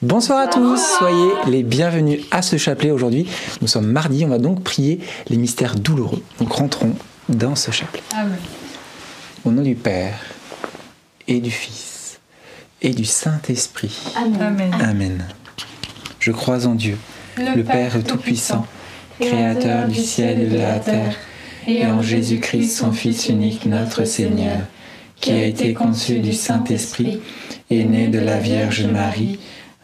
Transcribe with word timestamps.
Bonsoir 0.00 0.38
à 0.38 0.46
tous, 0.46 0.80
soyez 0.96 1.32
les 1.48 1.64
bienvenus 1.64 2.20
à 2.30 2.40
ce 2.40 2.56
chapelet 2.56 2.92
aujourd'hui. 2.92 3.26
Nous 3.60 3.66
sommes 3.66 3.88
mardi, 3.88 4.24
on 4.24 4.28
va 4.28 4.38
donc 4.38 4.62
prier 4.62 5.00
les 5.28 5.36
mystères 5.36 5.74
douloureux. 5.74 6.22
Donc 6.38 6.52
rentrons 6.52 6.94
dans 7.28 7.56
ce 7.56 7.72
chapelet. 7.72 8.04
Amen. 8.14 8.38
Au 9.44 9.50
nom 9.50 9.62
du 9.62 9.74
Père 9.74 10.14
et 11.26 11.40
du 11.40 11.50
Fils 11.50 12.20
et 12.80 12.90
du 12.90 13.04
Saint-Esprit. 13.04 13.98
Amen. 14.14 14.70
Amen. 14.80 15.26
Je 16.20 16.30
crois 16.30 16.64
en 16.68 16.76
Dieu, 16.76 16.96
le 17.36 17.64
Père 17.64 18.00
Tout-Puissant, 18.04 18.66
Créateur 19.18 19.88
du 19.88 20.00
ciel 20.00 20.42
et 20.42 20.46
de 20.46 20.58
la 20.58 20.78
terre, 20.78 21.16
et 21.66 21.84
en 21.86 22.02
Jésus-Christ, 22.02 22.76
son 22.76 22.92
Fils 22.92 23.28
unique, 23.28 23.66
notre 23.66 24.04
Seigneur, 24.04 24.60
qui 25.20 25.32
a 25.32 25.44
été 25.44 25.74
conçu 25.74 26.20
du 26.20 26.34
Saint-Esprit, 26.34 27.20
est 27.68 27.82
né 27.82 28.06
de 28.06 28.20
la 28.20 28.38
Vierge 28.38 28.84
Marie, 28.84 29.40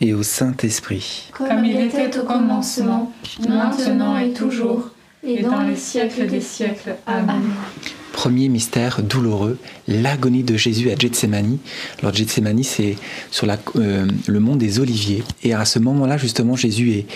et 0.00 0.14
au 0.14 0.22
Saint-Esprit. 0.22 1.30
Comme 1.32 1.64
il 1.64 1.76
était 1.80 2.18
au 2.18 2.24
commencement, 2.24 3.12
maintenant 3.48 4.16
et 4.18 4.32
toujours, 4.32 4.90
et 5.26 5.42
dans 5.42 5.62
les 5.62 5.76
siècles 5.76 6.26
des 6.26 6.40
siècles. 6.40 6.96
Amen. 7.06 7.42
Premier 8.12 8.48
mystère 8.48 9.02
douloureux, 9.02 9.58
l'agonie 9.88 10.42
de 10.42 10.56
Jésus 10.56 10.90
à 10.90 10.96
Gethsemane. 10.96 11.58
Alors 12.00 12.14
Gethsemane, 12.14 12.62
c'est 12.62 12.96
sur 13.30 13.46
la- 13.46 13.58
euh, 13.76 14.06
le 14.26 14.40
mont 14.40 14.56
des 14.56 14.78
Oliviers. 14.80 15.22
Et 15.42 15.52
à 15.52 15.66
ce 15.66 15.78
moment-là, 15.80 16.16
justement, 16.16 16.56
Jésus 16.56 16.92
est, 16.92 17.06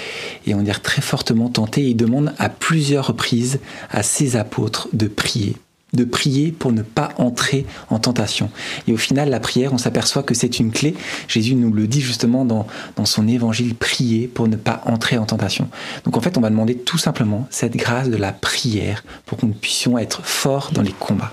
est, 0.46 0.52
on 0.54 0.62
dire, 0.62 0.82
très 0.82 1.00
fortement 1.00 1.48
tenté. 1.48 1.82
Et 1.82 1.88
il 1.90 1.96
demande 1.96 2.34
à 2.38 2.50
plusieurs 2.50 3.06
reprises 3.06 3.60
à 3.90 4.02
ses 4.02 4.36
apôtres 4.36 4.88
de 4.92 5.06
prier 5.06 5.56
de 5.92 6.04
prier 6.04 6.52
pour 6.52 6.72
ne 6.72 6.82
pas 6.82 7.10
entrer 7.16 7.66
en 7.88 7.98
tentation. 7.98 8.50
Et 8.86 8.92
au 8.92 8.96
final, 8.96 9.30
la 9.30 9.40
prière, 9.40 9.72
on 9.72 9.78
s'aperçoit 9.78 10.22
que 10.22 10.34
c'est 10.34 10.60
une 10.60 10.72
clé. 10.72 10.94
Jésus 11.28 11.54
nous 11.54 11.72
le 11.72 11.86
dit 11.86 12.00
justement 12.00 12.44
dans, 12.44 12.66
dans 12.96 13.04
son 13.04 13.26
évangile, 13.28 13.74
prier 13.74 14.26
pour 14.26 14.48
ne 14.48 14.56
pas 14.56 14.82
entrer 14.86 15.18
en 15.18 15.26
tentation. 15.26 15.68
Donc 16.04 16.16
en 16.16 16.20
fait, 16.20 16.38
on 16.38 16.40
va 16.40 16.50
demander 16.50 16.76
tout 16.76 16.98
simplement 16.98 17.46
cette 17.50 17.76
grâce 17.76 18.08
de 18.08 18.16
la 18.16 18.32
prière 18.32 19.04
pour 19.26 19.38
que 19.38 19.46
nous 19.46 19.52
puissions 19.52 19.98
être 19.98 20.24
forts 20.24 20.70
dans 20.72 20.82
les 20.82 20.92
combats. 20.92 21.32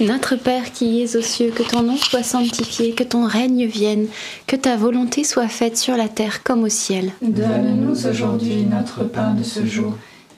Notre 0.00 0.34
Père 0.34 0.72
qui 0.72 1.02
es 1.02 1.16
aux 1.16 1.22
cieux, 1.22 1.52
que 1.54 1.62
ton 1.62 1.82
nom 1.82 1.96
soit 1.96 2.24
sanctifié, 2.24 2.92
que 2.92 3.04
ton 3.04 3.26
règne 3.26 3.66
vienne, 3.66 4.06
que 4.48 4.56
ta 4.56 4.76
volonté 4.76 5.22
soit 5.22 5.46
faite 5.46 5.76
sur 5.76 5.96
la 5.96 6.08
terre 6.08 6.42
comme 6.42 6.64
au 6.64 6.68
ciel. 6.68 7.12
Donne-nous 7.22 8.06
aujourd'hui 8.06 8.64
notre 8.64 9.04
pain 9.04 9.34
de 9.34 9.44
ce 9.44 9.64
jour. 9.64 9.96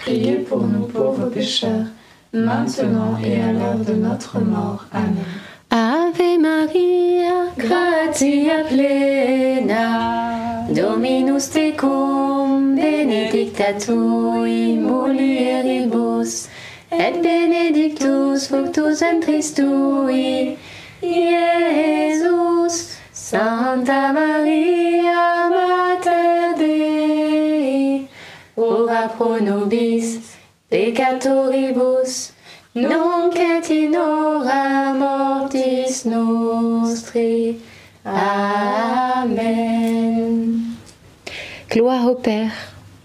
priez 0.00 0.36
pour 0.48 0.62
nous 0.66 0.86
pauvres 0.86 1.26
pécheurs, 1.26 1.86
maintenant 2.32 3.18
et 3.24 3.40
à 3.40 3.52
l'heure 3.52 3.84
de 3.86 3.94
notre 3.94 4.38
mort. 4.40 4.86
Amen. 4.92 5.24
Ave 5.70 6.38
Maria, 6.40 7.52
gratia 7.56 8.64
plena, 8.68 9.86
Dominus 10.74 11.50
tecum, 11.50 12.74
benedicta 12.74 13.72
tui 13.74 14.76
mulieribus, 14.76 16.48
et 16.90 17.12
benedictus 17.22 18.48
fructus 18.48 19.00
ventris 19.00 19.54
tui, 19.54 20.56
Iesus. 21.02 23.00
Santa 23.30 24.12
Maria, 24.12 25.48
Mater 25.54 26.19
ora 28.56 29.08
pro 29.08 29.38
nobis 29.40 30.18
peccatoribus, 30.70 32.32
nunc 32.74 33.36
et 33.36 33.70
in 33.70 33.94
hora 33.94 34.94
mortis 34.94 36.04
nostri. 36.04 37.56
Amen. 38.04 39.50
Gloire 41.68 42.06
au 42.06 42.14
Père, 42.14 42.52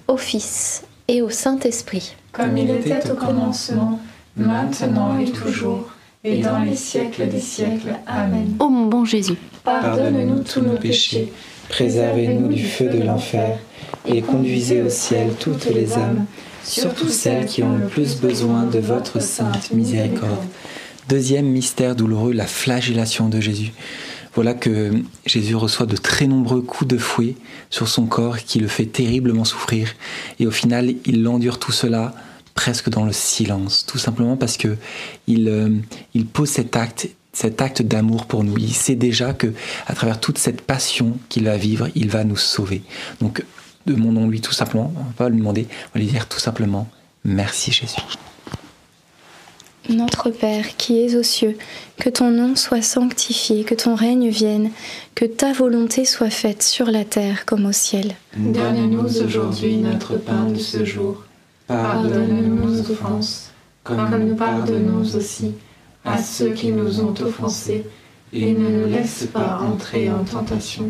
au 0.08 0.18
Fils 0.18 0.84
et 1.08 1.22
au 1.22 1.30
Saint-Esprit. 1.30 2.16
Comme 2.32 2.58
il 2.58 2.70
était 2.70 3.12
au 3.12 3.16
commencement, 3.16 4.00
maintenant 4.36 5.20
et 5.20 5.32
toujours, 5.32 5.90
et 6.24 6.42
dans 6.42 6.60
les 6.60 6.76
siècles 6.76 7.28
des 7.28 7.40
siècles. 7.40 7.96
Amen. 8.08 8.56
Ô 8.60 8.70
mon 8.70 8.86
bon 8.86 9.06
Jésus, 9.06 9.38
Pardonne-nous 9.64 10.44
tous 10.44 10.62
nos 10.62 10.78
péchés, 10.78 11.32
préservez-nous 11.70 12.48
du 12.48 12.64
feu 12.64 12.88
de 12.90 13.02
l'enfer, 13.04 13.58
et 14.08 14.22
conduisez 14.22 14.82
au 14.82 14.90
ciel 14.90 15.34
toutes 15.40 15.66
les 15.66 15.94
âmes, 15.94 16.26
surtout 16.64 17.10
celles 17.10 17.46
qui 17.46 17.64
ont 17.64 17.78
le 17.78 17.88
plus 17.88 18.20
besoin 18.20 18.64
de 18.64 18.80
votre 18.80 19.22
sainte 19.22 19.72
miséricorde. 19.72 20.44
Deuxième 21.08 21.46
mystère 21.46 21.96
douloureux, 21.96 22.34
la 22.34 22.48
flagellation 22.48 23.30
de 23.30 23.40
Jésus. 23.40 23.72
Voilà 24.34 24.54
que 24.54 24.92
Jésus 25.26 25.56
reçoit 25.56 25.86
de 25.86 25.96
très 25.96 26.28
nombreux 26.28 26.62
coups 26.62 26.88
de 26.90 26.98
fouet 26.98 27.36
sur 27.70 27.88
son 27.88 28.06
corps 28.06 28.40
qui 28.40 28.60
le 28.60 28.68
fait 28.68 28.86
terriblement 28.86 29.46
souffrir. 29.46 29.94
Et 30.40 30.48
au 30.48 30.52
final, 30.52 30.94
il 31.06 31.26
endure 31.28 31.58
tout 31.58 31.72
cela 31.72 32.14
presque 32.54 32.90
dans 32.90 33.06
le 33.06 33.14
silence, 33.14 33.86
tout 33.86 33.98
simplement 33.98 34.36
parce 34.36 34.58
que 34.58 34.76
euh, 35.30 35.70
il 36.14 36.26
pose 36.26 36.50
cet 36.50 36.76
acte, 36.76 37.10
cet 37.34 37.62
acte 37.62 37.82
d'amour 37.82 38.26
pour 38.26 38.44
nous. 38.44 38.58
Il 38.58 38.74
sait 38.74 38.96
déjà 38.96 39.34
que 39.34 39.54
à 39.88 39.94
travers 39.94 40.20
toute 40.20 40.38
cette 40.38 40.62
passion 40.62 41.18
qu'il 41.30 41.46
va 41.46 41.58
vivre, 41.58 41.90
il 41.96 42.10
va 42.10 42.24
nous 42.24 42.38
sauver. 42.38 42.82
Donc 43.22 43.44
demandons-lui 43.86 44.42
tout 44.42 44.54
simplement, 44.54 44.92
on 44.96 45.00
va 45.00 45.14
pas 45.18 45.30
lui 45.30 45.38
demander, 45.38 45.68
on 45.70 46.00
va 46.00 46.04
lui 46.04 46.12
dire 46.12 46.28
tout 46.28 46.40
simplement 46.40 46.88
merci 47.24 47.72
Jésus. 47.72 48.02
Notre 49.90 50.32
Père 50.32 50.78
qui 50.78 51.00
es 51.02 51.16
aux 51.16 51.24
cieux, 51.24 51.58
que 51.98 52.10
ton 52.10 52.32
nom 52.32 52.56
soit 52.56 52.82
sanctifié, 52.82 53.64
que 53.64 53.76
ton 53.76 53.94
règne 53.94 54.30
vienne, 54.30 54.72
que 55.14 55.26
ta 55.26 55.54
volonté 55.54 56.06
soit 56.06 56.32
faite 56.32 56.64
sur 56.64 56.88
la 56.88 57.06
terre 57.06 57.46
comme 57.46 57.68
au 57.68 57.72
ciel. 57.72 58.16
Donne-nous 58.36 59.24
aujourd'hui 59.24 59.78
notre 59.78 60.18
pain 60.18 60.46
de 60.46 60.58
ce 60.58 60.84
jour. 60.84 61.24
Pardonne-nous 61.68 62.66
nos 62.66 62.92
offenses, 62.92 63.52
comme 63.84 64.18
nous 64.18 64.36
pardonnons 64.36 65.04
aussi 65.16 65.52
à 66.04 66.22
ceux 66.22 66.50
qui 66.50 66.72
nous 66.72 67.02
ont 67.02 67.14
offensés, 67.22 67.86
et 68.34 68.54
ne 68.54 68.70
nous 68.70 68.88
laisse 68.88 69.28
pas 69.32 69.60
entrer 69.62 70.10
en 70.10 70.24
tentation, 70.24 70.90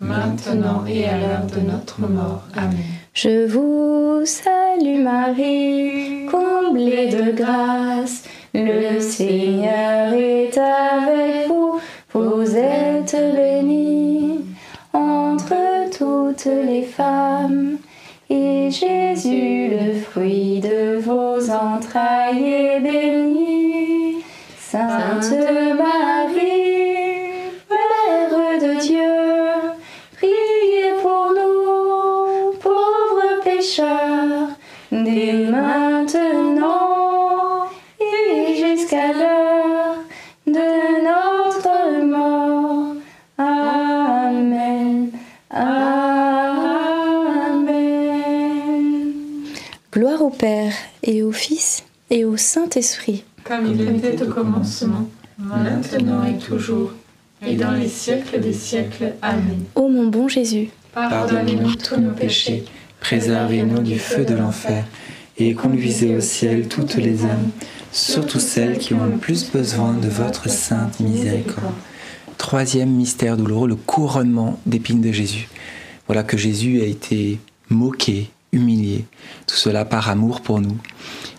maintenant 0.00 0.84
et 0.86 1.06
à 1.06 1.18
l'heure 1.18 1.46
de 1.46 1.60
notre 1.60 2.00
mort. 2.00 2.42
Amen. 2.56 2.78
Je 3.12 3.46
vous 3.46 4.24
salue 4.24 5.02
Marie, 5.02 6.26
comblée 6.30 7.08
de 7.08 7.32
grâce, 7.32 8.24
le 8.54 8.98
Seigneur 9.00 10.12
est 10.12 10.56
avec 10.56 11.48
vous. 11.48 11.80
Vous 12.12 12.56
êtes 12.56 13.16
bénie 13.36 14.40
entre 14.92 15.90
toutes 15.96 16.46
les 16.46 16.82
femmes, 16.82 17.78
et 18.28 18.70
Jésus, 18.70 19.70
le 19.70 20.00
fruit 20.00 20.60
de 20.60 20.98
vos 20.98 21.50
entrailles, 21.50 22.44
est 22.44 22.80
béni. 22.80 24.16
Sainte 24.58 25.34
Gloire 50.00 50.22
au 50.22 50.30
Père 50.30 50.72
et 51.02 51.22
au 51.22 51.30
Fils 51.30 51.84
et 52.08 52.24
au 52.24 52.38
Saint-Esprit. 52.38 53.22
Comme 53.44 53.66
il 53.66 53.82
était 53.82 54.22
au 54.22 54.30
commencement, 54.30 55.06
maintenant 55.36 56.24
et 56.24 56.38
toujours, 56.38 56.92
et 57.46 57.54
dans 57.54 57.72
les 57.72 57.86
siècles 57.86 58.40
des 58.40 58.54
siècles. 58.54 59.12
Amen. 59.20 59.62
Ô 59.74 59.88
mon 59.88 60.06
bon 60.06 60.26
Jésus, 60.26 60.70
Pardonnez-nous 60.94 61.74
tous 61.74 62.00
nos 62.00 62.12
péchés, 62.12 62.64
Préservez-nous 63.00 63.82
du 63.82 63.98
feu 63.98 64.24
de 64.24 64.34
l'enfer 64.34 64.86
et 65.36 65.52
conduisez 65.52 66.16
au 66.16 66.20
ciel 66.20 66.66
toutes 66.66 66.94
les 66.94 67.26
âmes, 67.26 67.50
surtout 67.92 68.40
celles 68.40 68.78
qui 68.78 68.94
ont 68.94 69.04
le 69.04 69.18
plus 69.18 69.52
besoin 69.52 69.92
de 69.92 70.08
votre 70.08 70.48
sainte 70.48 70.98
miséricorde. 71.00 71.74
Troisième 72.38 72.88
mystère 72.88 73.36
douloureux, 73.36 73.68
le 73.68 73.76
couronnement 73.76 74.58
d'épines 74.64 75.02
de 75.02 75.12
Jésus. 75.12 75.50
Voilà 76.06 76.22
que 76.22 76.38
Jésus 76.38 76.80
a 76.80 76.86
été 76.86 77.38
moqué, 77.68 78.30
humilié, 78.52 79.06
tout 79.46 79.56
cela 79.56 79.84
par 79.84 80.08
amour 80.08 80.40
pour 80.40 80.60
nous. 80.60 80.76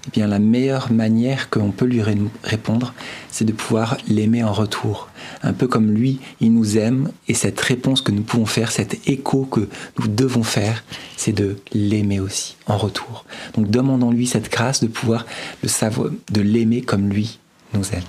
Eh 0.08 0.12
bien, 0.12 0.28
la 0.28 0.40
meilleure 0.40 0.92
manière 0.92 1.50
qu'on 1.50 1.72
peut 1.72 1.86
lui 1.86 2.02
ré- 2.02 2.18
répondre, 2.44 2.94
c'est 3.30 3.46
de 3.46 3.52
pouvoir 3.52 3.98
l'aimer 4.08 4.44
en 4.44 4.52
retour. 4.54 5.10
Un 5.44 5.54
peu 5.54 5.68
comme 5.68 5.92
lui, 5.92 6.20
il 6.40 6.54
nous 6.54 6.78
aime, 6.78 7.12
et 7.28 7.34
cette 7.34 7.60
réponse 7.60 8.02
que 8.02 8.12
nous 8.12 8.24
pouvons 8.24 8.46
faire, 8.48 8.72
cet 8.72 9.08
écho 9.08 9.46
que 9.46 9.68
nous 10.00 10.08
devons 10.08 10.44
faire, 10.44 10.84
c'est 11.18 11.34
de 11.34 11.58
l'aimer 11.74 12.20
aussi 12.20 12.56
en 12.66 12.78
retour. 12.78 13.26
Donc, 13.54 13.70
demandons-lui 13.70 14.26
cette 14.26 14.52
grâce 14.52 14.82
de 14.82 14.88
pouvoir 14.88 15.26
le 15.62 15.70
savoir, 15.70 16.10
de 16.32 16.42
l'aimer 16.42 16.82
comme 16.82 17.10
lui 17.10 17.40
nous 17.74 17.84
aime. 17.92 18.02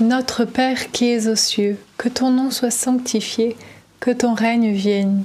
Notre 0.00 0.44
Père 0.44 0.90
qui 0.90 1.06
es 1.06 1.28
aux 1.28 1.36
cieux, 1.36 1.76
que 1.98 2.08
ton 2.08 2.30
nom 2.30 2.50
soit 2.50 2.70
sanctifié, 2.70 3.56
que 4.00 4.10
ton 4.10 4.34
règne 4.34 4.72
vienne, 4.72 5.24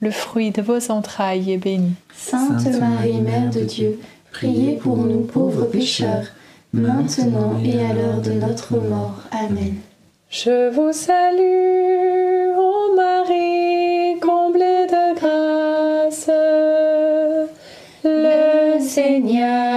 le 0.00 0.10
fruit 0.10 0.50
de 0.50 0.62
vos 0.62 0.90
entrailles, 0.90 1.52
est 1.52 1.58
béni. 1.58 1.92
Sainte 2.14 2.66
Marie, 2.78 3.20
Mère 3.20 3.50
de 3.50 3.60
Dieu, 3.60 3.98
priez 4.32 4.76
pour 4.76 4.96
nous 4.96 5.20
pauvres 5.20 5.66
pécheurs, 5.66 6.26
maintenant 6.72 7.60
et 7.64 7.84
à 7.84 7.92
l'heure 7.92 8.20
de 8.20 8.32
notre 8.32 8.76
mort. 8.76 9.22
Amen. 9.32 9.74
Je 10.30 10.70
vous 10.70 10.92
salue, 10.92 12.56
ô 12.56 12.94
Marie, 12.94 14.20
comblée 14.20 14.86
de 14.88 15.18
grâce. 15.18 16.30
Le 18.04 18.80
Seigneur 18.80 19.67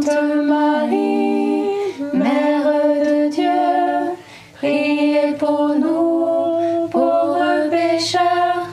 Sainte 0.00 0.46
Marie, 0.46 1.68
Mère 2.14 2.64
de 2.64 3.28
Dieu, 3.30 4.14
priez 4.54 5.34
pour 5.38 5.74
nous, 5.74 6.88
pauvres 6.88 7.68
pécheurs, 7.70 8.68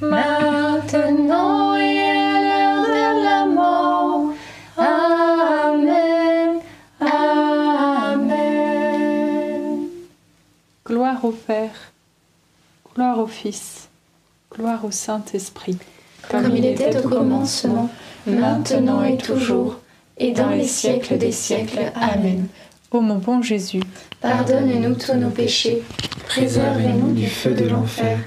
maintenant 0.00 1.74
et 1.76 2.00
à 2.00 2.40
l'heure 2.40 2.84
de 2.86 3.24
la 3.24 3.44
mort. 3.46 4.32
Amen. 4.78 6.60
Amen. 7.00 8.30
Gloire 10.86 11.24
au 11.24 11.32
Père, 11.32 11.92
gloire 12.94 13.18
au 13.18 13.26
Fils, 13.26 13.88
gloire 14.54 14.84
au 14.84 14.90
Saint-Esprit. 14.90 15.76
Comme 16.30 16.56
il 16.56 16.64
était 16.64 16.96
au 17.04 17.08
commencement, 17.08 17.90
maintenant 18.26 19.02
et 19.02 19.18
toujours, 19.18 19.79
et 20.20 20.32
dans 20.32 20.50
les 20.50 20.66
siècles 20.66 21.18
des 21.18 21.32
siècles. 21.32 21.90
Amen. 21.94 22.46
Ô 22.92 23.00
mon 23.00 23.16
bon 23.16 23.42
Jésus, 23.42 23.82
Pardonne-nous 24.20 24.94
tous 24.94 25.14
nos 25.14 25.30
péchés, 25.30 25.82
préservez-nous 26.26 27.14
du 27.14 27.26
feu 27.26 27.54
de 27.54 27.64
l'enfer, 27.64 28.18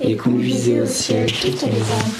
et 0.00 0.16
conduisez 0.16 0.80
au 0.80 0.86
ciel 0.86 1.26
toutes 1.32 1.62
les 1.62 1.68
âmes, 1.68 2.12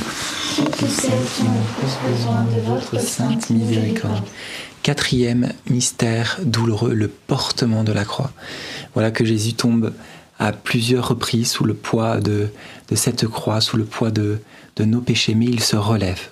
surtout 0.54 0.86
celles 0.86 1.10
qui 1.36 1.42
ont 1.42 1.52
le 1.52 1.78
plus 1.78 2.10
besoin 2.10 2.44
de 2.44 2.60
votre 2.62 3.00
sainte 3.00 3.50
miséricorde. 3.50 4.24
Quatrième 4.82 5.52
mystère 5.68 6.38
douloureux, 6.42 6.94
le 6.94 7.08
portement 7.08 7.84
de 7.84 7.92
la 7.92 8.04
croix. 8.04 8.30
Voilà 8.94 9.10
que 9.10 9.24
Jésus 9.24 9.52
tombe 9.52 9.92
à 10.38 10.52
plusieurs 10.52 11.08
reprises 11.08 11.50
sous 11.50 11.64
le 11.64 11.74
poids 11.74 12.18
de, 12.20 12.48
de 12.88 12.94
cette 12.94 13.26
croix, 13.26 13.60
sous 13.60 13.76
le 13.76 13.84
poids 13.84 14.10
de, 14.10 14.38
de 14.76 14.84
nos 14.84 15.00
péchés, 15.00 15.34
mais 15.34 15.46
il 15.46 15.60
se 15.60 15.76
relève. 15.76 16.28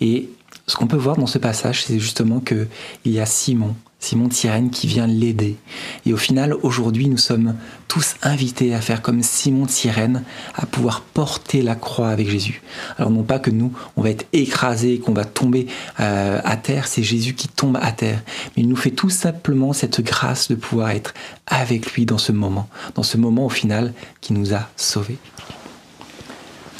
Et 0.00 0.28
ce 0.68 0.76
qu'on 0.76 0.86
peut 0.86 0.96
voir 0.96 1.16
dans 1.16 1.26
ce 1.26 1.38
passage, 1.38 1.84
c'est 1.84 1.98
justement 1.98 2.40
qu'il 2.40 2.68
y 3.06 3.18
a 3.18 3.26
Simon, 3.26 3.74
Simon 4.00 4.28
de 4.28 4.34
Cyrène 4.34 4.70
qui 4.70 4.86
vient 4.86 5.06
l'aider. 5.06 5.56
Et 6.04 6.12
au 6.12 6.18
final, 6.18 6.54
aujourd'hui, 6.62 7.08
nous 7.08 7.16
sommes 7.16 7.54
tous 7.88 8.16
invités 8.22 8.74
à 8.74 8.82
faire 8.82 9.00
comme 9.00 9.22
Simon 9.22 9.64
de 9.64 9.70
Cyrène, 9.70 10.24
à 10.54 10.66
pouvoir 10.66 11.00
porter 11.00 11.62
la 11.62 11.74
croix 11.74 12.10
avec 12.10 12.28
Jésus. 12.28 12.60
Alors 12.98 13.10
non 13.10 13.22
pas 13.22 13.38
que 13.38 13.50
nous, 13.50 13.72
on 13.96 14.02
va 14.02 14.10
être 14.10 14.26
écrasés, 14.34 14.98
qu'on 14.98 15.14
va 15.14 15.24
tomber 15.24 15.68
euh, 16.00 16.38
à 16.44 16.56
terre, 16.58 16.86
c'est 16.86 17.02
Jésus 17.02 17.34
qui 17.34 17.48
tombe 17.48 17.78
à 17.80 17.90
terre. 17.90 18.22
Mais 18.54 18.62
il 18.62 18.68
nous 18.68 18.76
fait 18.76 18.90
tout 18.90 19.10
simplement 19.10 19.72
cette 19.72 20.02
grâce 20.02 20.48
de 20.48 20.54
pouvoir 20.54 20.90
être 20.90 21.14
avec 21.46 21.94
lui 21.94 22.04
dans 22.04 22.18
ce 22.18 22.30
moment, 22.30 22.68
dans 22.94 23.02
ce 23.02 23.16
moment 23.16 23.46
au 23.46 23.50
final 23.50 23.94
qui 24.20 24.34
nous 24.34 24.52
a 24.52 24.68
sauvés. 24.76 25.16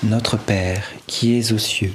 Notre 0.03 0.37
Père 0.37 0.85
qui 1.07 1.37
es 1.39 1.53
aux 1.53 1.59
cieux, 1.59 1.95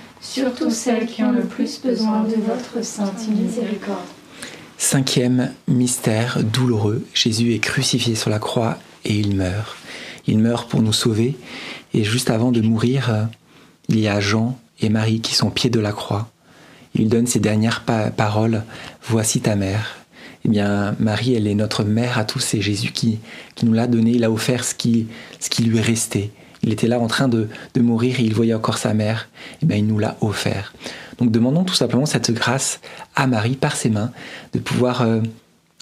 surtout 0.21 0.69
celles 0.69 1.07
qui 1.07 1.23
ont 1.23 1.31
le 1.31 1.43
plus 1.43 1.81
besoin 1.81 2.23
de 2.23 2.35
votre 2.35 2.83
sainte 2.85 3.27
miséricorde. 3.29 3.97
Cinquième 4.77 5.51
mystère 5.67 6.39
douloureux, 6.43 7.05
Jésus 7.13 7.53
est 7.53 7.59
crucifié 7.59 8.15
sur 8.15 8.29
la 8.29 8.39
croix 8.39 8.77
et 9.05 9.13
il 9.15 9.35
meurt. 9.35 9.77
Il 10.27 10.39
meurt 10.39 10.69
pour 10.69 10.81
nous 10.81 10.93
sauver 10.93 11.35
et 11.93 12.03
juste 12.03 12.29
avant 12.29 12.51
de 12.51 12.61
mourir, 12.61 13.27
il 13.89 13.99
y 13.99 14.07
a 14.07 14.19
Jean 14.19 14.57
et 14.79 14.89
Marie 14.89 15.21
qui 15.21 15.35
sont 15.35 15.47
au 15.47 15.51
pied 15.51 15.69
de 15.69 15.79
la 15.79 15.91
croix. 15.91 16.29
Il 16.95 17.09
donne 17.09 17.27
ces 17.27 17.39
dernières 17.39 17.81
pa- 17.83 18.11
paroles, 18.11 18.63
Voici 19.07 19.39
ta 19.41 19.55
mère. 19.55 19.97
Eh 20.45 20.49
bien, 20.49 20.95
Marie, 20.99 21.35
elle 21.35 21.47
est 21.47 21.55
notre 21.55 21.83
mère 21.83 22.17
à 22.17 22.25
tous, 22.25 22.39
c'est 22.39 22.61
Jésus 22.61 22.91
qui, 22.91 23.19
qui 23.55 23.65
nous 23.65 23.73
l'a 23.73 23.87
donné, 23.87 24.11
il 24.11 24.23
a 24.23 24.31
offert 24.31 24.63
ce 24.63 24.73
qui, 24.73 25.07
ce 25.39 25.49
qui 25.49 25.63
lui 25.63 25.79
restait. 25.79 26.31
Il 26.63 26.71
était 26.71 26.87
là 26.87 26.99
en 26.99 27.07
train 27.07 27.27
de, 27.27 27.47
mourir 27.77 28.19
et 28.19 28.23
il 28.23 28.33
voyait 28.33 28.53
encore 28.53 28.77
sa 28.77 28.93
mère, 28.93 29.29
eh 29.61 29.65
bien, 29.65 29.77
il 29.77 29.87
nous 29.87 29.99
l'a 29.99 30.17
offert. 30.21 30.73
Donc 31.17 31.31
demandons 31.31 31.63
tout 31.63 31.73
simplement 31.73 32.05
cette 32.05 32.31
grâce 32.31 32.79
à 33.15 33.27
Marie 33.27 33.55
par 33.55 33.75
ses 33.75 33.89
mains, 33.89 34.11
de 34.53 34.59
pouvoir 34.59 35.01
euh, 35.01 35.21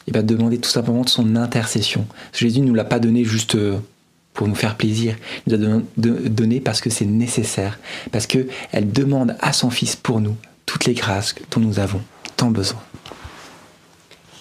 eh 0.08 0.12
demander 0.24 0.58
tout 0.58 0.70
simplement 0.70 1.04
de 1.04 1.10
son 1.10 1.36
intercession. 1.36 2.06
Jésus 2.34 2.62
ne 2.62 2.68
nous 2.68 2.74
l'a 2.74 2.86
pas 2.86 3.00
donné 3.00 3.24
juste 3.24 3.56
euh, 3.56 3.78
pour 4.34 4.48
nous 4.48 4.56
faire 4.56 4.76
plaisir, 4.76 5.18
il 5.48 5.58
nous 5.58 5.78
a 5.78 5.82
donné 5.98 6.62
parce 6.62 6.80
que 6.80 6.90
c'est 6.90 7.06
nécessaire, 7.06 7.78
parce 8.12 8.26
qu'elle 8.26 8.92
demande 8.92 9.36
à 9.42 9.52
son 9.52 9.70
Fils 9.70 9.98
pour 9.98 10.22
nous 10.22 10.38
toutes 10.66 10.86
les 10.86 10.94
grâces 10.94 11.36
dont 11.52 11.60
nous 11.60 11.80
avons 11.80 12.00
tant 12.38 12.50
besoin. 12.50 12.80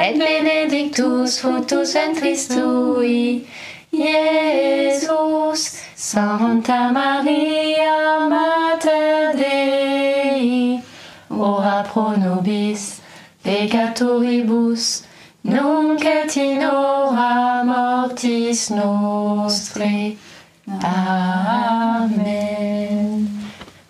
et 0.00 0.18
benedictus 0.18 1.38
fructus 1.38 1.94
ventris 1.94 2.48
tui, 2.48 3.46
Iesus. 3.92 5.82
Santa 5.94 6.90
Maria, 6.90 8.26
Mater 8.28 9.36
Dei, 9.36 10.82
ora 11.30 11.84
pro 11.84 12.16
nobis 12.16 13.00
peccatoribus, 13.44 15.04
nunc 15.44 16.04
et 16.04 16.36
in 16.36 16.62
hora 16.62 17.62
mortis 17.64 18.70
nostre. 18.70 20.16
Amen. 20.84 22.28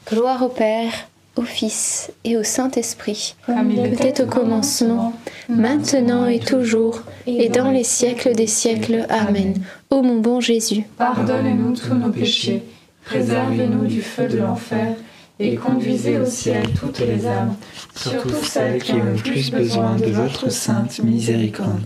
Gloire 0.04 0.42
au 0.42 0.50
Père, 0.50 1.08
au 1.36 1.42
Fils 1.42 2.12
et 2.24 2.36
au 2.36 2.42
Saint-Esprit, 2.42 3.34
Comme 3.46 3.70
il 3.70 3.86
était 3.86 4.22
au 4.22 4.26
commencement, 4.26 5.14
maintenant 5.48 6.26
et 6.26 6.38
toujours, 6.38 7.02
et 7.26 7.48
dans 7.48 7.70
les 7.70 7.84
siècles 7.84 8.34
des 8.34 8.46
siècles. 8.46 9.06
Amen. 9.08 9.54
Ô 9.90 10.02
mon 10.02 10.20
bon 10.20 10.40
Jésus, 10.40 10.84
Pardonnez-nous 10.98 11.76
tous 11.76 11.94
nos 11.94 12.10
péchés, 12.10 12.62
préservez-nous 13.04 13.86
du 13.86 14.02
feu 14.02 14.28
de 14.28 14.38
l'enfer, 14.38 14.94
et 15.38 15.56
conduisez 15.56 16.18
au 16.18 16.26
ciel 16.26 16.68
toutes 16.78 17.00
les 17.00 17.26
âmes, 17.26 17.54
surtout 17.96 18.42
celles 18.42 18.82
qui 18.82 18.92
ont 18.92 19.04
le 19.04 19.14
plus 19.14 19.50
besoin 19.50 19.96
de 19.96 20.06
votre 20.06 20.50
sainte 20.50 21.02
miséricorde. 21.02 21.82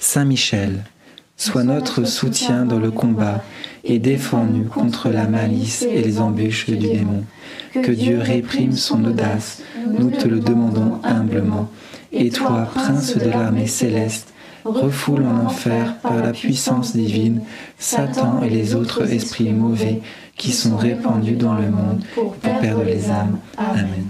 Saint 0.00 0.24
Michel, 0.24 0.84
sois 1.36 1.64
notre 1.64 2.04
soutien 2.04 2.64
dans 2.64 2.78
le 2.78 2.90
combat 2.90 3.42
et 3.88 3.98
défends-nous 3.98 4.64
contre 4.64 5.08
la 5.08 5.26
malice 5.26 5.82
et 5.82 6.02
les 6.02 6.20
embûches 6.20 6.66
du 6.66 6.76
démon. 6.76 7.24
Que 7.72 7.90
Dieu 7.90 8.18
réprime 8.20 8.72
son 8.72 9.04
audace, 9.04 9.62
nous 9.98 10.10
te 10.10 10.28
le 10.28 10.40
demandons 10.40 11.00
humblement. 11.02 11.70
Et 12.12 12.30
toi, 12.30 12.68
prince 12.74 13.16
de 13.16 13.28
l'armée 13.28 13.66
céleste, 13.66 14.32
refoule 14.64 15.24
en 15.24 15.46
enfer 15.46 15.96
par 16.02 16.16
la 16.16 16.32
puissance 16.32 16.94
divine 16.94 17.40
Satan 17.78 18.42
et 18.42 18.50
les 18.50 18.74
autres 18.74 19.10
esprits 19.12 19.52
mauvais 19.52 20.00
qui 20.36 20.52
sont 20.52 20.76
répandus 20.76 21.36
dans 21.36 21.54
le 21.54 21.70
monde 21.70 22.04
pour 22.14 22.34
perdre 22.34 22.84
les 22.84 23.10
âmes. 23.10 23.38
Amen. 23.56 24.06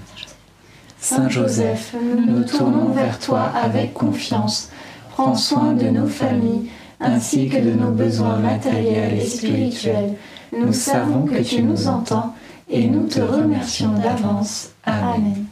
Saint 1.00 1.28
Joseph, 1.28 1.94
nous 2.26 2.38
nous 2.38 2.44
tournons 2.44 2.88
vers 2.88 3.18
toi 3.20 3.52
avec 3.54 3.94
confiance. 3.94 4.70
Prends 5.12 5.36
soin 5.36 5.72
de 5.72 5.88
nos 5.88 6.06
familles 6.06 6.70
ainsi 7.00 7.48
que 7.48 7.58
de 7.58 7.72
nos 7.72 7.90
besoins 7.90 8.38
matériels 8.38 9.14
et 9.18 9.24
spirituels. 9.26 10.14
Nous 10.56 10.72
savons 10.72 11.26
que 11.26 11.42
tu 11.42 11.62
nous 11.62 11.86
entends 11.88 12.34
et 12.70 12.86
nous 12.86 13.06
te 13.06 13.20
remercions 13.20 13.92
d'avance. 13.92 14.70
Amen. 14.84 15.44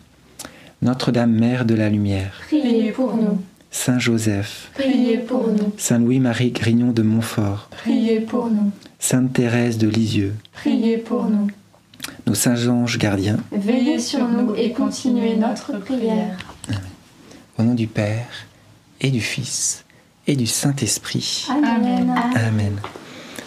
Notre-Dame, 0.83 1.33
Mère 1.33 1.65
de 1.65 1.75
la 1.75 1.89
Lumière, 1.89 2.41
Priez 2.47 2.93
pour 2.93 3.17
nous. 3.17 3.39
Saint 3.71 3.99
Joseph, 3.99 4.71
Priez 4.75 5.19
pour 5.19 5.49
nous. 5.49 5.73
Saint 5.77 5.99
Louis-Marie 5.99 6.51
Grignon 6.53 6.93
de 6.93 7.03
Montfort, 7.03 7.69
Priez 7.83 8.21
pour 8.21 8.47
nous. 8.47 8.71
Sainte 8.99 9.33
Thérèse 9.33 9.79
de 9.79 9.89
Lisieux, 9.89 10.35
Priez 10.53 10.99
pour 10.99 11.25
nous. 11.25 11.49
nos 12.27 12.35
saints 12.35 12.69
anges 12.69 12.99
gardiens, 12.99 13.39
Veillez 13.53 13.99
sur 13.99 14.27
nous 14.29 14.55
et 14.55 14.73
continuez 14.73 15.37
notre 15.37 15.79
prière. 15.79 16.37
au 17.59 17.63
nom 17.63 17.75
du 17.75 17.87
Père 17.87 18.29
et 19.01 19.11
du 19.11 19.21
Fils 19.21 19.85
et 20.27 20.37
du 20.37 20.47
Saint-Esprit. 20.47 21.47
Amen. 21.51 22.15
Amen. 22.35 22.77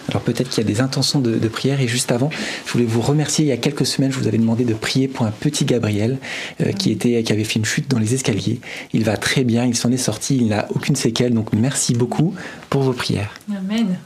Alors 0.08 0.24
peut-être 0.24 0.50
qu'il 0.50 0.63
y 0.63 0.65
a 0.65 0.68
des 0.68 0.82
intentions 0.82 1.20
de, 1.20 1.36
de 1.38 1.48
prière 1.48 1.80
et 1.82 1.88
juste 1.88 2.12
avant, 2.12 2.32
je 2.65 2.72
voulais 2.72 2.86
vous 2.86 3.00
remercier. 3.02 3.46
Il 3.46 3.48
y 3.48 3.52
a 3.52 3.58
quelques 3.58 3.86
semaines, 3.86 4.12
je 4.12 4.18
vous 4.18 4.28
avais 4.28 4.39
demandé 4.39 4.65
de 4.65 4.74
prier 4.74 5.08
pour 5.08 5.24
un 5.28 5.30
petit 5.32 5.65
Gabriel 5.65 6.18
euh, 6.62 6.72
qui 6.72 6.89
était, 6.92 7.22
qui 7.22 7.32
avait 7.32 7.44
fait 7.44 7.60
une 7.60 7.65
chute 7.65 7.88
dans 7.88 8.00
les 8.00 8.15
escaliers. 8.15 8.60
Il 8.92 9.04
va 9.04 9.18
très 9.18 9.44
bien, 9.44 9.65
il 9.65 9.76
s'en 9.76 9.92
est 9.92 9.98
sorti, 9.98 10.38
il 10.38 10.48
n'a 10.48 10.65
aucune 10.74 10.96
séquelle. 10.96 11.36
Donc 11.36 11.54
merci 11.54 11.94
beaucoup 11.94 12.34
pour 12.72 12.82
vos 12.82 12.94
prières. 12.94 13.30
Amen. 13.56 13.98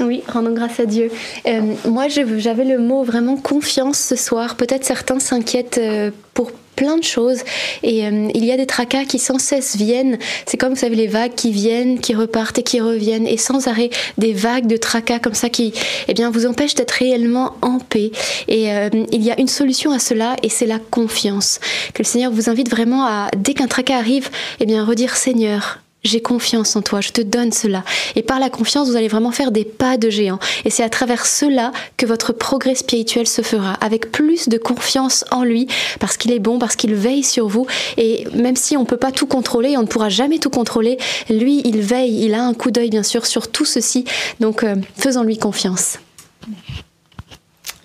Oui, 0.00 0.22
rendons 0.26 0.52
grâce 0.54 0.80
à 0.80 0.86
Dieu. 0.86 1.10
Euh, 1.46 1.74
moi, 1.88 2.08
je- 2.08 2.38
j'avais 2.38 2.64
le 2.64 2.78
mot 2.78 3.04
vraiment 3.04 3.36
confiance 3.36 3.98
ce 4.00 4.16
soir. 4.16 4.56
Peut-être 4.56 4.84
certains 4.84 5.20
s'inquiètent 5.20 5.78
euh, 5.78 6.10
pour 6.34 6.50
plein 6.80 6.96
de 6.96 7.04
choses 7.04 7.40
et 7.82 8.06
euh, 8.06 8.30
il 8.34 8.42
y 8.42 8.50
a 8.52 8.56
des 8.56 8.64
tracas 8.64 9.04
qui 9.04 9.18
sans 9.18 9.38
cesse 9.38 9.76
viennent. 9.76 10.16
C'est 10.46 10.56
comme 10.56 10.70
vous 10.70 10.80
savez 10.80 10.96
les 10.96 11.08
vagues 11.08 11.34
qui 11.34 11.52
viennent, 11.52 12.00
qui 12.00 12.14
repartent 12.14 12.58
et 12.58 12.62
qui 12.62 12.80
reviennent 12.80 13.26
et 13.26 13.36
sans 13.36 13.68
arrêt 13.68 13.90
des 14.16 14.32
vagues 14.32 14.66
de 14.66 14.78
tracas 14.78 15.18
comme 15.18 15.34
ça 15.34 15.50
qui 15.50 15.74
eh 16.08 16.14
bien 16.14 16.30
vous 16.30 16.46
empêchent 16.46 16.74
d'être 16.74 16.92
réellement 16.92 17.52
en 17.60 17.80
paix. 17.80 18.12
Et 18.48 18.72
euh, 18.72 18.88
il 19.12 19.22
y 19.22 19.30
a 19.30 19.38
une 19.38 19.46
solution 19.46 19.90
à 19.90 19.98
cela 19.98 20.36
et 20.42 20.48
c'est 20.48 20.64
la 20.64 20.78
confiance. 20.78 21.60
Que 21.92 22.02
le 22.02 22.06
Seigneur 22.06 22.32
vous 22.32 22.48
invite 22.48 22.70
vraiment 22.70 23.04
à 23.04 23.28
dès 23.36 23.52
qu'un 23.52 23.66
tracas 23.66 23.98
arrive, 23.98 24.30
eh 24.58 24.64
bien 24.64 24.82
redire 24.86 25.16
Seigneur, 25.16 25.80
j'ai 26.02 26.20
confiance 26.20 26.76
en 26.76 26.82
toi, 26.82 27.00
je 27.00 27.10
te 27.10 27.20
donne 27.20 27.52
cela. 27.52 27.84
Et 28.16 28.22
par 28.22 28.40
la 28.40 28.50
confiance, 28.50 28.88
vous 28.88 28.96
allez 28.96 29.08
vraiment 29.08 29.32
faire 29.32 29.50
des 29.50 29.64
pas 29.64 29.96
de 29.96 30.10
géant. 30.10 30.38
Et 30.64 30.70
c'est 30.70 30.82
à 30.82 30.88
travers 30.88 31.26
cela 31.26 31.72
que 31.96 32.06
votre 32.06 32.32
progrès 32.32 32.74
spirituel 32.74 33.26
se 33.26 33.42
fera, 33.42 33.74
avec 33.74 34.10
plus 34.10 34.48
de 34.48 34.58
confiance 34.58 35.24
en 35.30 35.44
lui, 35.44 35.66
parce 35.98 36.16
qu'il 36.16 36.32
est 36.32 36.38
bon, 36.38 36.58
parce 36.58 36.76
qu'il 36.76 36.94
veille 36.94 37.22
sur 37.22 37.48
vous. 37.48 37.66
Et 37.96 38.26
même 38.34 38.56
si 38.56 38.76
on 38.76 38.80
ne 38.80 38.86
peut 38.86 38.96
pas 38.96 39.12
tout 39.12 39.26
contrôler, 39.26 39.76
on 39.76 39.82
ne 39.82 39.86
pourra 39.86 40.08
jamais 40.08 40.38
tout 40.38 40.50
contrôler, 40.50 40.98
lui, 41.28 41.60
il 41.64 41.80
veille, 41.80 42.24
il 42.24 42.34
a 42.34 42.42
un 42.42 42.54
coup 42.54 42.70
d'œil, 42.70 42.90
bien 42.90 43.02
sûr, 43.02 43.26
sur 43.26 43.50
tout 43.50 43.64
ceci. 43.64 44.04
Donc, 44.40 44.64
euh, 44.64 44.76
faisons-lui 44.96 45.38
confiance. 45.38 45.98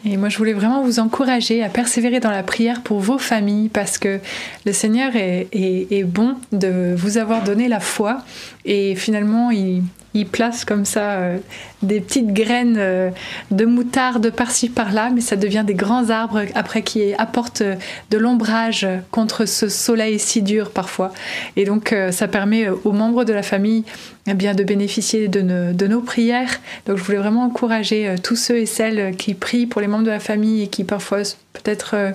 Et 0.08 0.18
moi, 0.18 0.30
je 0.30 0.38
voulais 0.38 0.54
vraiment 0.54 0.84
vous 0.84 1.00
encourager 1.00 1.63
à 1.63 1.70
persévérer 1.70 2.20
dans 2.20 2.30
la 2.30 2.44
prière 2.44 2.82
pour 2.82 3.00
vos 3.00 3.18
familles 3.18 3.70
parce 3.70 3.98
que 3.98 4.20
le 4.65 4.72
Seigneur 4.72 5.12
est, 5.15 6.04
bon 6.04 6.36
de 6.52 6.94
vous 6.96 7.18
avoir 7.18 7.44
donné 7.44 7.68
la 7.68 7.80
foi. 7.80 8.20
Et 8.65 8.96
finalement, 8.96 9.50
il, 9.50 9.82
il 10.15 10.25
place 10.25 10.63
comme 10.63 10.86
ça 10.86 11.12
euh, 11.12 11.38
des 11.84 11.99
petites 11.99 12.34
graines 12.34 12.78
euh, 12.80 13.12
de 13.51 13.65
moutarde 13.65 14.32
par-ci 14.32 14.69
par-là, 14.69 15.12
mais 15.13 15.19
ça 15.19 15.36
devient 15.36 15.63
des 15.67 15.73
grands 15.73 16.10
arbres 16.10 16.43
après 16.56 16.82
qui 16.82 17.13
apportent 17.15 17.62
euh, 17.62 17.75
de 18.12 18.17
l'ombrage 18.17 18.88
contre 19.12 19.45
ce 19.45 19.67
soleil 19.67 20.17
si 20.17 20.41
dur 20.41 20.71
parfois. 20.71 21.13
Et 21.58 21.65
donc, 21.65 21.93
ça 22.12 22.28
permet 22.30 22.69
aux 22.69 22.91
membres 22.93 23.25
de 23.25 23.34
la 23.34 23.43
famille 23.43 23.84
eh 24.28 24.34
bien, 24.34 24.56
de 24.56 24.63
bénéficier 24.63 25.28
de 25.28 25.41
nos, 25.88 26.01
prières. 26.01 26.62
Donc 26.86 26.97
je 26.97 27.04
voulais 27.04 27.17
vraiment 27.17 27.43
encourager 27.43 28.15
tous 28.23 28.38
ceux 28.38 28.58
et 28.58 28.65
celles 28.65 29.15
qui 29.17 29.34
prient 29.34 29.65
pour 29.65 29.82
les 29.82 29.88
membres 29.88 30.06
de 30.06 30.12
la 30.12 30.19
famille 30.19 30.63
et 30.63 30.67
qui 30.67 30.86
parfois 30.86 31.19
peut-être 31.54 32.13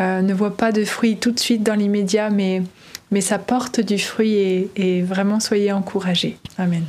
ne 0.00 0.32
voient 0.32 0.56
pas 0.56 0.72
de 0.72 0.84
fruits 0.84 1.16
tout 1.16 1.32
de 1.32 1.40
suite 1.40 1.62
dans 1.62 1.74
l'immédiat, 1.74 2.30
mais, 2.30 2.62
mais 3.10 3.20
ça 3.20 3.38
porte 3.38 3.80
du 3.80 3.98
fruit 3.98 4.70
et 4.76 5.02
vraiment 5.02 5.38
soyez 5.40 5.72
encouragés. 5.72 6.38
Amen. 6.56 6.84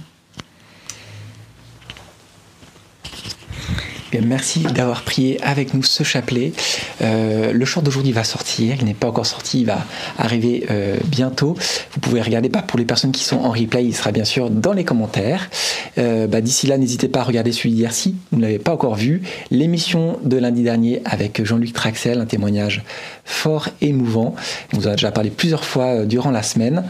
Merci 4.24 4.62
d'avoir 4.62 5.04
prié 5.04 5.40
avec 5.44 5.74
nous 5.74 5.84
ce 5.84 6.04
chapelet. 6.04 6.54
Euh, 7.02 7.52
le 7.52 7.66
chant 7.66 7.82
d'aujourd'hui 7.82 8.14
va 8.14 8.24
sortir, 8.24 8.76
il 8.80 8.86
n'est 8.86 8.94
pas 8.94 9.08
encore 9.08 9.26
sorti, 9.26 9.62
il 9.62 9.66
va 9.66 9.86
arriver 10.18 10.66
euh, 10.72 10.98
bientôt. 11.06 11.56
Vous 11.92 12.00
pouvez 12.00 12.22
regarder, 12.22 12.50
bah, 12.50 12.62
pour 12.62 12.80
les 12.80 12.86
personnes 12.86 13.12
qui 13.12 13.24
sont 13.24 13.38
en 13.38 13.52
replay, 13.52 13.86
il 13.86 13.96
sera 13.96 14.12
bien 14.12 14.24
sûr 14.24 14.50
dans 14.50 14.74
les 14.74 14.86
commentaires. 14.86 15.50
Euh, 15.98 16.28
bah, 16.28 16.42
D'ici 16.42 16.68
là, 16.68 16.78
n'hésitez 16.78 17.10
pas 17.10 17.20
à 17.20 17.24
regarder 17.24 17.52
celui 17.52 17.72
d'hier 17.72 17.94
si 17.94 18.16
vous 18.32 18.38
ne 18.38 18.44
l'avez 18.44 18.60
pas 18.60 18.72
encore 18.72 18.96
vu. 18.96 19.22
L'émission 19.52 20.20
de 20.24 20.38
lundi 20.38 20.64
dernier 20.64 21.02
avec 21.04 21.44
Jean-Luc 21.44 21.74
Traxel, 21.74 22.20
un 22.20 22.26
témoignage 22.26 22.84
fort 23.26 23.70
émouvant. 23.82 24.36
On 24.74 24.78
vous 24.78 24.88
en 24.88 24.92
a 24.92 24.96
déjà 24.96 25.12
parlé 25.12 25.30
plusieurs 25.30 25.66
fois 25.66 26.06
durant 26.06 26.32
la 26.32 26.44
semaine. 26.44 26.86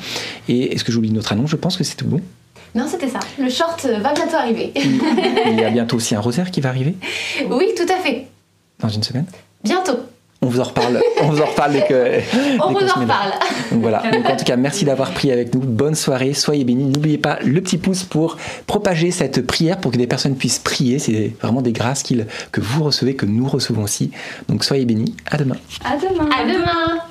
Et 0.47 0.73
est-ce 0.73 0.83
que 0.83 0.91
j'oublie 0.91 1.11
notre 1.11 1.31
annonce? 1.31 1.49
Je 1.49 1.55
pense 1.55 1.77
que 1.77 1.83
c'est 1.83 1.95
tout 1.95 2.05
bon. 2.05 2.21
Non, 2.77 2.85
c'était 2.87 3.07
ça. 3.07 3.19
Le 3.39 3.49
short 3.49 3.83
va 3.85 4.13
bientôt 4.13 4.35
arriver. 4.35 4.71
Il 4.75 5.59
y 5.59 5.63
a 5.63 5.69
bientôt 5.71 5.97
aussi 5.97 6.13
un 6.13 6.19
rosaire 6.19 6.51
qui 6.51 6.61
va 6.61 6.69
arriver 6.69 6.95
oui, 7.49 7.69
tout 7.75 7.91
à 7.91 7.97
fait. 7.97 8.27
dans 8.79 8.89
une 8.89 9.01
semaine. 9.01 9.25
Bientôt. 9.63 9.97
On 10.43 10.47
vous 10.47 10.59
en 10.59 10.65
reparle. 10.65 11.01
On 11.23 11.29
vous 11.29 11.41
en 11.41 11.47
reparle 11.47 11.73
dès 11.73 11.87
que. 11.87 12.19
On 12.63 12.71
dès 12.71 12.85
vous 12.85 12.91
en 12.91 13.01
reparle. 13.01 13.31
Donc 13.71 13.81
voilà. 13.81 14.03
Donc 14.11 14.29
en 14.29 14.35
tout 14.35 14.45
cas, 14.45 14.55
merci 14.55 14.85
d'avoir 14.85 15.09
prié 15.09 15.33
avec 15.33 15.55
nous. 15.55 15.61
Bonne 15.61 15.95
soirée. 15.95 16.35
Soyez 16.35 16.63
bénis. 16.65 16.85
N'oubliez 16.85 17.17
pas 17.17 17.39
le 17.43 17.59
petit 17.61 17.79
pouce 17.79 18.03
pour 18.03 18.37
propager 18.67 19.09
cette 19.09 19.47
prière 19.47 19.79
pour 19.79 19.91
que 19.91 19.97
des 19.97 20.05
personnes 20.05 20.35
puissent 20.35 20.59
prier. 20.59 20.99
C'est 20.99 21.33
vraiment 21.41 21.63
des 21.63 21.71
grâces 21.71 22.03
que 22.03 22.61
vous 22.61 22.83
recevez, 22.83 23.15
que 23.15 23.25
nous 23.25 23.47
recevons 23.47 23.81
aussi. 23.81 24.11
Donc 24.49 24.63
soyez 24.63 24.85
bénis. 24.85 25.15
À 25.31 25.37
demain. 25.37 25.57
À 25.83 25.97
demain. 25.97 26.29
À 26.29 26.43
demain. 26.45 27.01